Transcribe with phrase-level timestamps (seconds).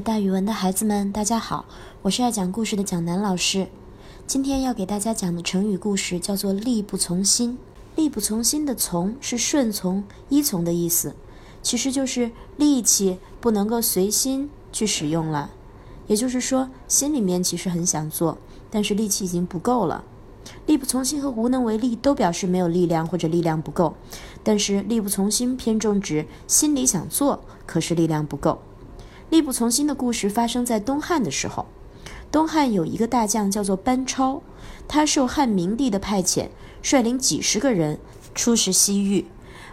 [0.00, 1.66] 大语文的孩子们，大家好，
[2.00, 3.68] 我是爱讲故事的蒋楠老师。
[4.26, 7.58] 今天要给大家讲的成语故事叫做“力不从心”。
[7.96, 11.14] 力不从心的“从”是顺从、依从的意思，
[11.62, 15.50] 其实就是力气不能够随心去使用了。
[16.06, 18.38] 也就是说，心里面其实很想做，
[18.70, 20.04] 但是力气已经不够了。
[20.64, 23.94] 力不从心和无能为力都表示没有力量或者力量不够，
[24.42, 28.62] 但是力不从心偏重指心里想做，可是力量不够。
[29.30, 31.66] 力不从心的故事发生在东汉的时候。
[32.32, 34.42] 东汉有一个大将叫做班超，
[34.86, 36.48] 他受汉明帝的派遣，
[36.82, 37.98] 率领几十个人
[38.34, 39.26] 出使西域，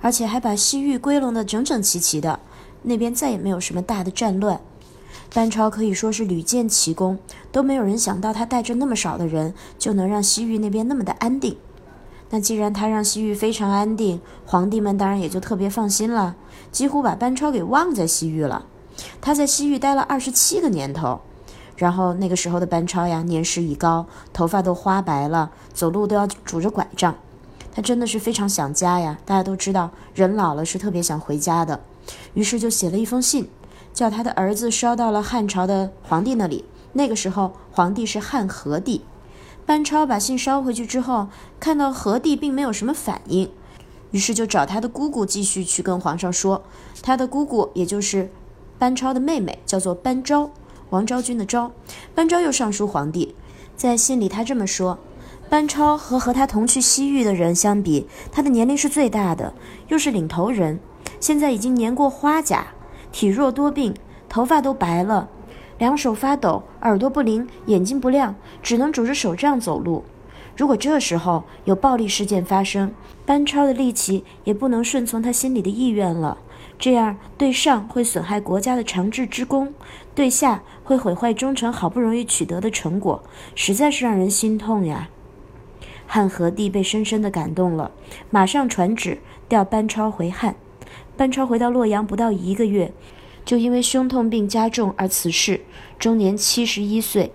[0.00, 2.38] 而且还把西域归拢得整整齐齐的，
[2.82, 4.60] 那边再也没有什么大的战乱。
[5.32, 7.18] 班超可以说是屡建奇功，
[7.50, 11.56] 都没有人想到他带着那么少的人就能让西域那边那么的安定。
[12.30, 16.36] 那既然他让西域非常安定，皇帝们当然也就特别放心了，
[16.70, 18.66] 几乎把班超给忘在西域了。
[19.20, 21.20] 他在西域待了二十七个年头，
[21.76, 27.14] 然后那个时候的班超呀，年事已高，头发都花白了，走路都要拄着拐杖。
[27.74, 29.18] 他真的是非常想家呀。
[29.24, 31.80] 大家都知道，人老了是特别想回家的，
[32.34, 33.50] 于是就写了一封信，
[33.92, 36.64] 叫他的儿子捎到了汉朝的皇帝那里。
[36.92, 39.04] 那个时候皇帝是汉和帝。
[39.66, 41.26] 班超把信捎回去之后，
[41.58, 43.50] 看到和帝并没有什么反应，
[44.12, 46.62] 于是就找他的姑姑继续去跟皇上说。
[47.02, 48.30] 他的姑姑也就是。
[48.78, 50.50] 班超的妹妹叫做班昭，
[50.90, 51.70] 王昭君的昭。
[52.14, 53.34] 班昭又上书皇帝，
[53.76, 54.98] 在信里他这么说：
[55.48, 59.54] 班超和和他同去西域的人相比，他的年龄是最大的，
[59.88, 60.80] 又是领头人，
[61.20, 62.66] 现在已经年过花甲，
[63.12, 63.94] 体弱多病，
[64.28, 65.28] 头发都白了，
[65.78, 70.04] 两手发抖，耳朵不灵，眼睛不亮，只能拄着手杖走路。
[70.56, 72.92] 如果这时候有暴力事件发生，
[73.26, 76.38] 班超的力气也不能顺从他心里的意愿了。
[76.78, 79.72] 这样对上会损害国家的长治之功，
[80.14, 83.22] 对下会毁坏忠诚好不容易取得的成果，
[83.54, 85.08] 实在是让人心痛呀。
[86.06, 87.90] 汉和帝被深深的感动了，
[88.30, 89.18] 马上传旨
[89.48, 90.56] 调班超回汉。
[91.16, 92.92] 班超回到洛阳不到一个月，
[93.44, 95.60] 就因为胸痛病加重而辞世，
[95.98, 97.32] 终年七十一岁。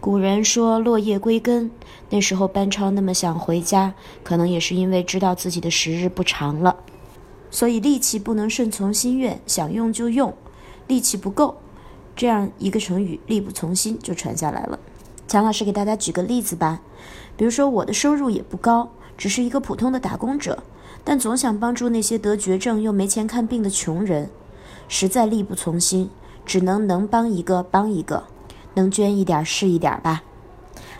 [0.00, 1.70] 古人说落叶归根，
[2.12, 6.76] 那时候班超那么想回家，可能也是因为知道自己的时日不长了。
[7.50, 10.34] 所以力气不能顺从心愿，想用就用，
[10.86, 11.56] 力气不够，
[12.14, 14.78] 这样一个成语“力不从心”就传下来了。
[15.26, 16.82] 蒋老师给大家举个例子吧，
[17.34, 20.62] 比如说我的收入也不高，只是一个普通的打工者，
[21.02, 24.28] 但总想帮助那些得绝症又没钱看病的穷人，
[24.86, 26.10] 实在力不从心，
[26.44, 28.24] 只能能帮一个帮一个，
[28.74, 30.22] 能捐一点是一点吧。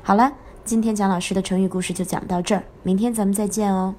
[0.03, 0.33] 好了，
[0.65, 3.97] 今天蒋老师的成语故事就讲到这儿，明天咱们再见哦。